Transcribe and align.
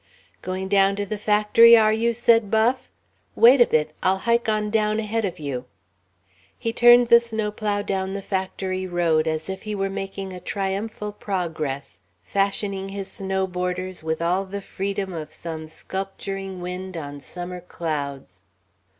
"Going 0.41 0.67
down 0.67 0.95
to 0.95 1.05
the 1.05 1.19
factory, 1.19 1.77
are 1.77 1.93
you?" 1.93 2.09
Buff 2.09 2.15
said. 2.17 2.51
"Wait 3.35 3.61
a 3.61 3.67
bit. 3.67 3.91
I'll 4.01 4.17
hike 4.17 4.49
on 4.49 4.71
down 4.71 4.97
ahead 4.99 5.25
of 5.25 5.37
you." 5.37 5.65
He 6.57 6.73
turned 6.73 7.09
the 7.09 7.19
snowplow 7.19 7.83
down 7.83 8.15
the 8.15 8.23
factory 8.23 8.87
road, 8.87 9.27
as 9.27 9.47
if 9.47 9.61
he 9.61 9.75
were 9.75 9.91
making 9.91 10.33
a 10.33 10.39
triumphal 10.39 11.11
progress, 11.11 11.99
fashioning 12.23 12.89
his 12.89 13.11
snow 13.11 13.45
borders 13.45 14.01
with 14.01 14.23
all 14.23 14.43
the 14.45 14.63
freedom 14.63 15.13
of 15.13 15.31
some 15.31 15.67
sculpturing 15.67 16.61
wind 16.61 16.97
on 16.97 17.19
summer 17.19 17.61
clouds. 17.61 18.41